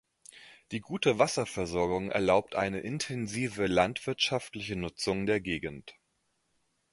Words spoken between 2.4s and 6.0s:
eine intensive landwirtschaftliche Nutzung der Gegend.